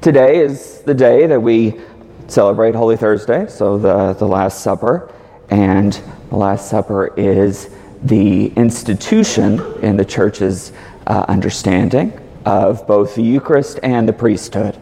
[0.00, 1.78] Today is the day that we
[2.26, 5.12] celebrate Holy Thursday, so the, the Last Supper.
[5.50, 5.92] And
[6.30, 7.68] the Last Supper is
[8.02, 10.72] the institution in the church's
[11.06, 14.74] uh, understanding of both the Eucharist and the priesthood.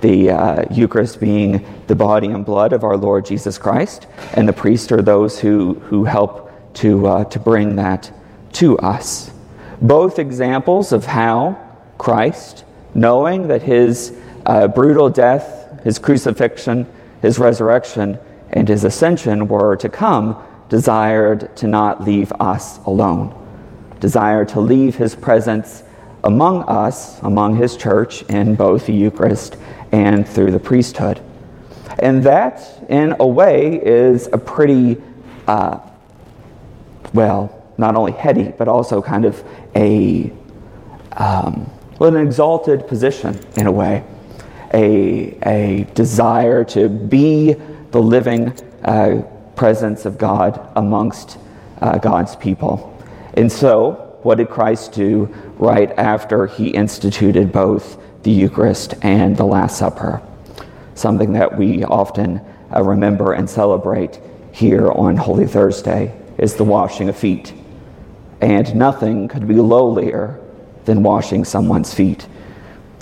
[0.00, 4.54] The uh, Eucharist being the body and blood of our Lord Jesus Christ, and the
[4.54, 8.10] priests are those who, who help to, uh, to bring that
[8.54, 9.30] to us.
[9.82, 11.58] Both examples of how
[11.98, 12.64] Christ,
[12.94, 16.86] knowing that his uh, brutal death, his crucifixion,
[17.20, 18.18] his resurrection,
[18.50, 23.34] and his ascension were to come, desired to not leave us alone,
[24.00, 25.82] desired to leave his presence
[26.22, 29.56] among us, among his church, in both the Eucharist
[29.92, 31.20] and through the priesthood.
[31.98, 35.00] And that, in a way, is a pretty,
[35.48, 35.80] uh,
[37.12, 39.42] well, not only heady, but also kind of
[39.74, 40.32] a,
[41.12, 44.04] um, well, an exalted position in a way
[44.72, 47.54] a, a desire to be
[47.90, 48.52] the living
[48.84, 49.22] uh,
[49.54, 51.38] presence of God amongst
[51.80, 52.92] uh, God's people.
[53.34, 55.26] And so, what did Christ do
[55.58, 60.20] right after he instituted both the Eucharist and the Last Supper?
[60.94, 62.40] Something that we often
[62.74, 64.20] uh, remember and celebrate
[64.52, 67.52] here on Holy Thursday is the washing of feet.
[68.40, 70.40] And nothing could be lowlier
[70.84, 72.26] than washing someone's feet.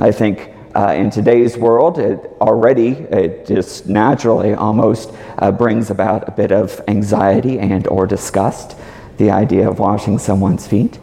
[0.00, 6.28] I think uh, in today's world, it already, it just naturally almost uh, brings about
[6.28, 8.76] a bit of anxiety and or disgust,
[9.18, 10.98] the idea of washing someone's feet.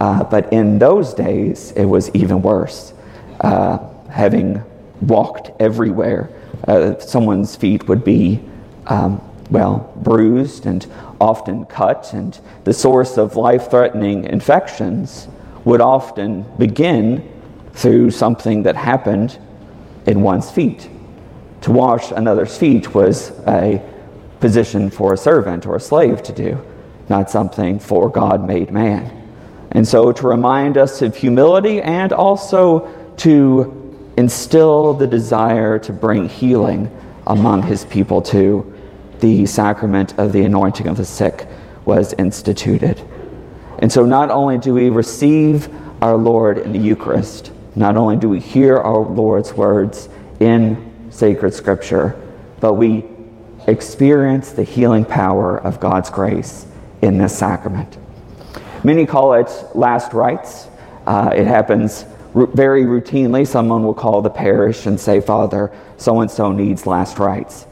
[0.00, 2.94] Uh, but in those days, it was even worse.
[3.40, 4.62] Uh, having
[5.02, 6.30] walked everywhere,
[6.66, 8.40] uh, someone's feet would be,
[8.86, 10.86] um, well, bruised and
[11.20, 15.28] often cut, and the source of life threatening infections
[15.64, 17.28] would often begin
[17.74, 19.38] through something that happened
[20.06, 20.88] in one's feet.
[21.62, 23.82] To wash another's feet was a
[24.40, 26.60] position for a servant or a slave to do,
[27.08, 29.18] not something for God made man.
[29.70, 36.28] And so, to remind us of humility and also to instill the desire to bring
[36.28, 36.90] healing
[37.26, 38.70] among his people, too,
[39.20, 41.46] the sacrament of the anointing of the sick
[41.84, 43.00] was instituted.
[43.78, 45.68] And so, not only do we receive
[46.02, 50.08] our Lord in the Eucharist, not only do we hear our Lord's words
[50.40, 52.20] in sacred scripture,
[52.60, 53.04] but we
[53.66, 56.66] experience the healing power of God's grace
[57.00, 57.96] in this sacrament.
[58.84, 60.66] Many call it last rites.
[61.06, 63.46] Uh, it happens very routinely.
[63.46, 67.66] Someone will call the parish and say, Father, so and so needs last rites.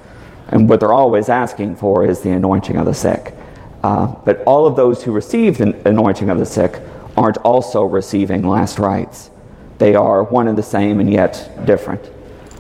[0.49, 3.35] And what they're always asking for is the anointing of the sick.
[3.83, 6.81] Uh, but all of those who receive the anointing of the sick
[7.17, 9.31] aren't also receiving last rites.
[9.81, 12.11] They are one and the same and yet different.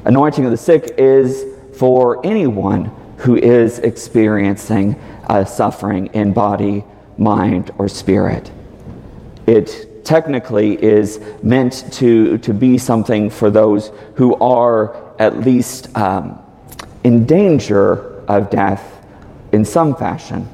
[0.06, 1.44] Anointing of the sick is
[1.76, 2.86] for anyone
[3.18, 4.98] who is experiencing
[5.28, 6.82] uh, suffering in body,
[7.18, 8.50] mind, or spirit.
[9.46, 16.38] It technically is meant to, to be something for those who are at least um,
[17.04, 19.04] in danger of death
[19.52, 20.48] in some fashion.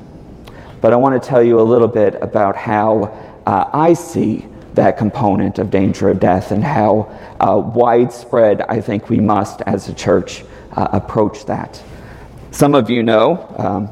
[0.80, 3.04] But I want to tell you a little bit about how
[3.46, 4.46] uh, I see
[4.76, 7.10] that component of danger of death and how
[7.40, 11.82] uh, widespread I think we must, as a church, uh, approach that.
[12.50, 13.90] Some of you know, um,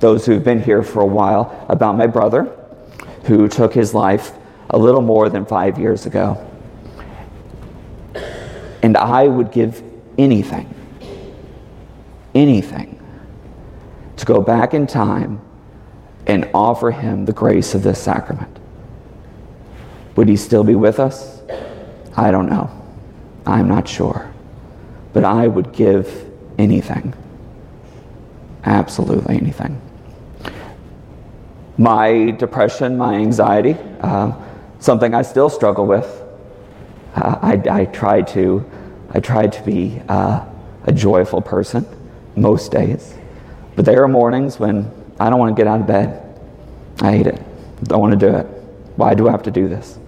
[0.00, 2.44] those who've been here for a while, about my brother
[3.24, 4.32] who took his life
[4.70, 6.50] a little more than five years ago.
[8.82, 9.82] And I would give
[10.18, 10.72] anything,
[12.34, 13.00] anything,
[14.16, 15.40] to go back in time
[16.26, 18.58] and offer him the grace of this sacrament.
[20.16, 21.40] Would he still be with us?
[22.16, 22.70] I don't know.
[23.46, 24.30] I'm not sure.
[25.12, 27.14] But I would give anything.
[28.64, 29.80] Absolutely anything.
[31.76, 34.32] My depression, my anxiety, uh,
[34.78, 36.22] something I still struggle with.
[37.16, 38.64] Uh, I, I try to,
[39.10, 40.44] I try to be uh,
[40.84, 41.86] a joyful person
[42.36, 43.14] most days,
[43.76, 46.20] but there are mornings when I don't want to get out of bed.
[47.00, 47.40] I hate it.
[47.84, 48.44] Don't want to do it.
[48.96, 49.98] Why do I have to do this?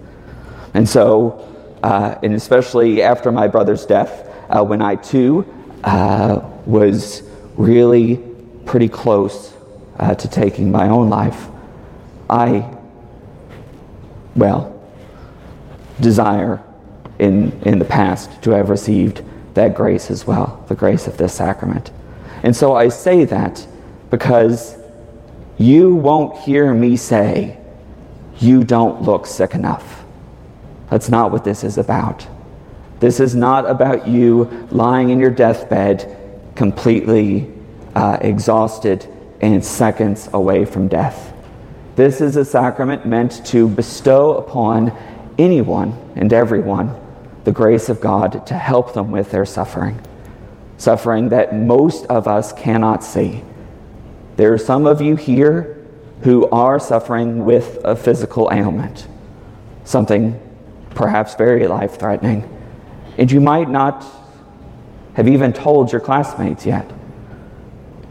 [0.77, 1.43] And so,
[1.81, 5.43] uh, and especially after my brother's death, uh, when I too
[5.83, 7.23] uh, was
[7.55, 8.17] really
[8.63, 9.55] pretty close
[9.97, 11.47] uh, to taking my own life,
[12.29, 12.77] I,
[14.35, 14.79] well,
[15.99, 16.63] desire
[17.17, 19.23] in, in the past to have received
[19.55, 21.89] that grace as well, the grace of this sacrament.
[22.43, 23.65] And so I say that
[24.11, 24.77] because
[25.57, 27.57] you won't hear me say,
[28.37, 29.96] you don't look sick enough.
[30.89, 32.27] That's not what this is about.
[32.99, 36.15] This is not about you lying in your deathbed
[36.55, 37.51] completely
[37.95, 39.07] uh, exhausted
[39.41, 41.33] and seconds away from death.
[41.95, 44.95] This is a sacrament meant to bestow upon
[45.37, 46.95] anyone and everyone
[47.43, 50.01] the grace of God to help them with their suffering,
[50.77, 53.43] suffering that most of us cannot see.
[54.35, 55.85] There are some of you here
[56.23, 59.07] who are suffering with a physical ailment,
[59.85, 60.39] something
[60.91, 62.47] perhaps very life threatening,
[63.17, 64.05] and you might not
[65.13, 66.89] have even told your classmates yet.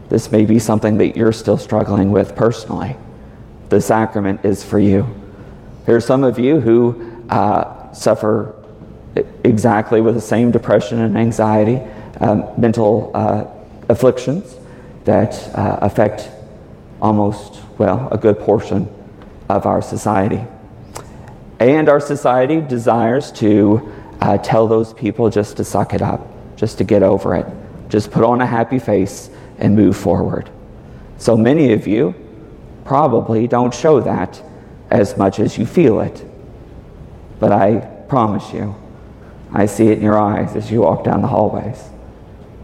[0.09, 2.95] This may be something that you're still struggling with personally.
[3.69, 5.07] The sacrament is for you.
[5.85, 8.55] There are some of you who uh, suffer
[9.43, 11.81] exactly with the same depression and anxiety,
[12.19, 13.45] um, mental uh,
[13.89, 14.55] afflictions
[15.05, 16.29] that uh, affect
[17.01, 18.87] almost, well, a good portion
[19.49, 20.43] of our society.
[21.59, 26.77] And our society desires to uh, tell those people just to suck it up, just
[26.77, 27.45] to get over it,
[27.89, 30.49] just put on a happy face and move forward.
[31.17, 32.13] So many of you
[32.85, 34.41] probably don't show that
[34.89, 36.23] as much as you feel it.
[37.39, 38.75] But I promise you,
[39.51, 41.81] I see it in your eyes as you walk down the hallways.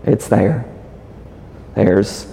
[0.06, 0.66] It's there.
[1.76, 2.28] There's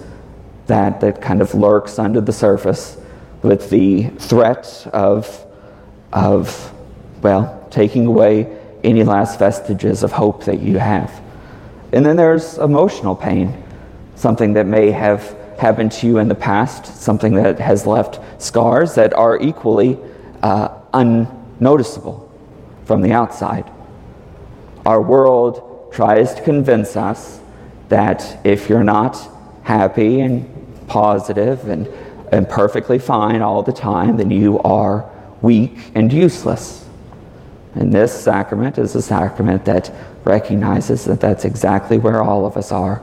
[0.67, 2.97] that that kind of lurks under the surface
[3.41, 5.45] with the threat of,
[6.13, 6.73] of
[7.21, 11.21] well, taking away any last vestiges of hope that you have.
[11.93, 13.63] And then there's emotional pain
[14.15, 18.93] something that may have happened to you in the past, something that has left scars
[18.93, 19.97] that are equally
[20.43, 22.31] uh, unnoticeable
[22.85, 23.69] from the outside.
[24.85, 27.39] Our world tries to convince us
[27.89, 29.17] that if you're not
[29.63, 30.47] happy and
[30.87, 31.87] positive and,
[32.31, 35.09] and perfectly fine all the time, then you are
[35.41, 36.87] weak and useless.
[37.75, 39.91] And this sacrament is a sacrament that
[40.23, 42.97] recognizes that that's exactly where all of us are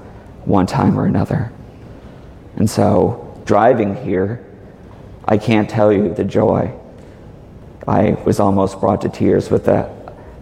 [0.44, 1.50] one time or another.
[2.56, 4.44] And so, driving here,
[5.24, 6.72] I can't tell you the joy.
[7.86, 9.90] I was almost brought to tears with the,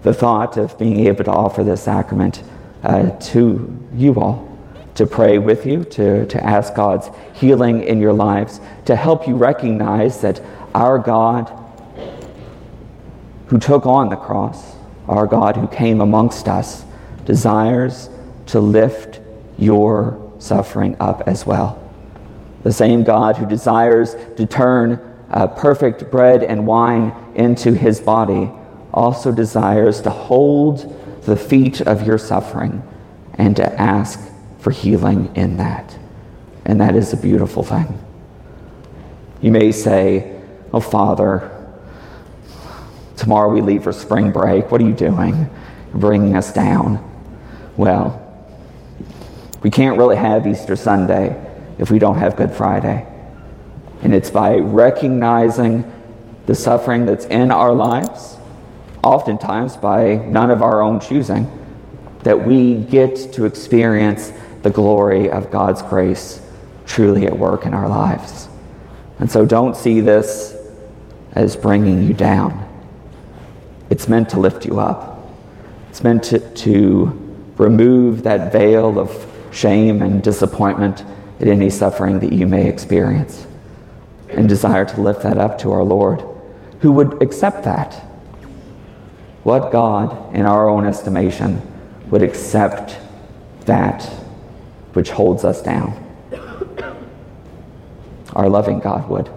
[0.03, 2.43] the thought of being able to offer this sacrament
[2.83, 4.59] uh, to you all,
[4.95, 9.37] to pray with you, to, to ask God's healing in your lives, to help you
[9.37, 10.41] recognize that
[10.75, 11.53] our God,
[13.47, 14.77] who took on the cross,
[15.09, 16.85] our God who came amongst us,
[17.25, 18.09] desires
[18.47, 19.21] to lift
[19.59, 21.83] your suffering up as well.
[22.63, 25.01] The same God who desires to turn
[25.31, 28.51] uh, perfect bread and wine into his body
[28.93, 30.95] also desires to hold
[31.25, 32.83] the feet of your suffering
[33.35, 34.21] and to ask
[34.59, 35.97] for healing in that.
[36.65, 38.03] And that is a beautiful thing.
[39.41, 40.41] You may say,
[40.73, 41.56] Oh, Father,
[43.27, 44.71] tomorrow we leave for spring break.
[44.71, 45.35] What are you doing?
[45.89, 47.03] You're bringing us down.
[47.77, 48.23] Well,
[49.65, 51.35] we can't really have Easter Sunday
[51.77, 53.05] if we don't have Good Friday.
[54.03, 55.93] And it's by recognizing
[56.47, 58.37] the suffering that's in our lives,
[59.03, 61.51] oftentimes by none of our own choosing,
[62.23, 64.33] that we get to experience
[64.63, 66.41] the glory of God's grace
[66.87, 68.47] truly at work in our lives.
[69.19, 70.57] And so don't see this
[71.33, 72.66] as bringing you down.
[73.91, 75.29] It's meant to lift you up.
[75.91, 77.07] It's meant to, to
[77.57, 81.05] remove that veil of shame and disappointment
[81.41, 83.47] at any suffering that you may experience,
[84.29, 86.23] and desire to lift that up to our Lord,
[86.81, 87.95] who would accept that.
[89.43, 91.63] What God, in our own estimation,
[92.11, 92.99] would accept
[93.67, 94.05] that
[94.93, 96.03] which holds us down?
[98.35, 99.31] Our loving God would.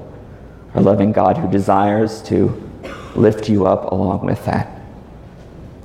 [0.75, 2.68] Our loving God who desires to
[3.15, 4.81] lift you up along with that.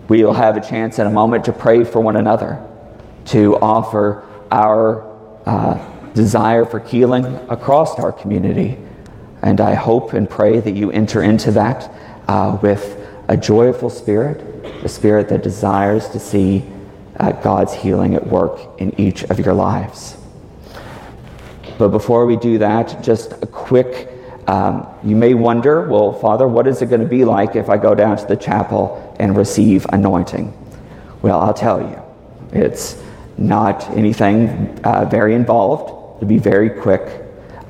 [0.08, 2.64] We'll have a chance in a moment to pray for one another
[3.26, 5.02] to offer our
[5.46, 8.78] uh, desire for healing across our community.
[9.42, 11.90] And I hope and pray that you enter into that
[12.28, 14.40] uh, with a joyful spirit,
[14.84, 16.64] a spirit that desires to see
[17.18, 20.16] uh, God's healing at work in each of your lives.
[21.78, 24.13] But before we do that, just a quick
[24.46, 27.76] um, you may wonder, well, Father, what is it going to be like if I
[27.76, 30.52] go down to the chapel and receive anointing?
[31.22, 32.00] Well, I'll tell you.
[32.52, 33.02] It's
[33.38, 37.22] not anything uh, very involved, to be very quick.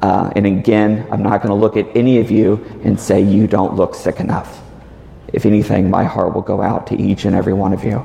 [0.02, 3.46] Uh, and again, I'm not going to look at any of you and say, you
[3.46, 4.60] don't look sick enough.
[5.32, 8.04] If anything, my heart will go out to each and every one of you.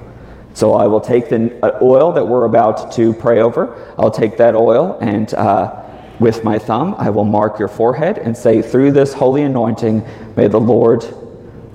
[0.53, 3.93] So I will take the uh, oil that we're about to pray over.
[3.97, 5.83] I'll take that oil and uh,
[6.19, 10.47] with my thumb, I will mark your forehead and say, through this holy anointing, may
[10.47, 11.03] the Lord.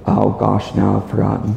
[0.06, 1.56] Oh gosh, now I've forgotten.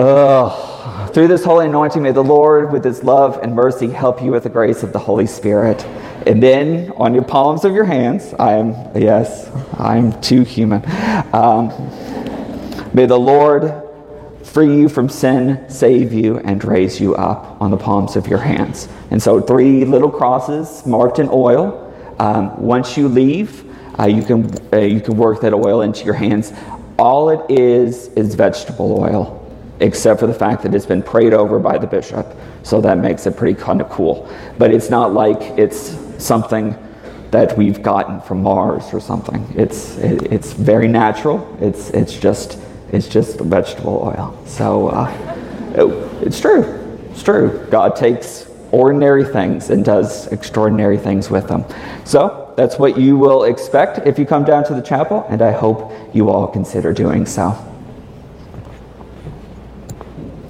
[0.00, 4.30] Oh, through this holy anointing, may the Lord, with his love and mercy, help you
[4.30, 5.84] with the grace of the Holy Spirit.
[6.26, 10.82] And then on your palms of your hands, I am, yes, I'm too human.
[11.32, 11.68] Um,
[12.92, 13.87] may the Lord
[14.48, 18.38] free you from sin, save you, and raise you up on the palms of your
[18.38, 18.88] hands.
[19.10, 21.84] And so, three little crosses marked in oil.
[22.18, 23.64] Um, once you leave,
[23.98, 26.52] uh, you can uh, you can work that oil into your hands.
[26.98, 31.58] All it is is vegetable oil, except for the fact that it's been prayed over
[31.58, 32.26] by the bishop.
[32.62, 34.28] So that makes it pretty kind of cool.
[34.56, 36.76] But it's not like it's something
[37.30, 39.46] that we've gotten from Mars or something.
[39.54, 41.56] It's it, it's very natural.
[41.60, 42.58] It's it's just
[42.92, 44.38] it's just vegetable oil.
[44.46, 45.10] So uh,
[45.74, 46.62] it, it's true.
[47.10, 47.66] It's true.
[47.70, 51.64] God takes ordinary things and does extraordinary things with them.
[52.04, 55.52] So that's what you will expect if you come down to the chapel, and I
[55.52, 57.67] hope you all consider doing so.